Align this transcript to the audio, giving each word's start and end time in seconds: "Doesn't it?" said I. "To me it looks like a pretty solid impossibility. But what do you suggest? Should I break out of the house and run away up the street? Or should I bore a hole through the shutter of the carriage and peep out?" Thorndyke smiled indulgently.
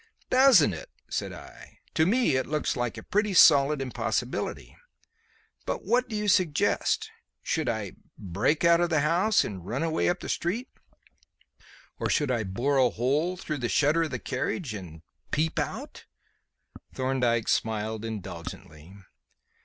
"Doesn't 0.31 0.73
it?" 0.73 0.89
said 1.11 1.31
I. 1.31 1.77
"To 1.93 2.07
me 2.07 2.35
it 2.35 2.47
looks 2.47 2.75
like 2.75 2.97
a 2.97 3.03
pretty 3.03 3.35
solid 3.35 3.83
impossibility. 3.83 4.75
But 5.67 5.83
what 5.85 6.09
do 6.09 6.15
you 6.15 6.27
suggest? 6.27 7.11
Should 7.43 7.69
I 7.69 7.91
break 8.17 8.65
out 8.65 8.81
of 8.81 8.89
the 8.89 9.01
house 9.01 9.43
and 9.43 9.63
run 9.63 9.83
away 9.83 10.09
up 10.09 10.21
the 10.21 10.27
street? 10.27 10.69
Or 11.99 12.09
should 12.09 12.31
I 12.31 12.43
bore 12.43 12.77
a 12.79 12.89
hole 12.89 13.37
through 13.37 13.59
the 13.59 13.69
shutter 13.69 14.01
of 14.01 14.09
the 14.09 14.17
carriage 14.17 14.73
and 14.73 15.03
peep 15.29 15.59
out?" 15.59 16.05
Thorndyke 16.95 17.47
smiled 17.47 18.03
indulgently. 18.03 18.95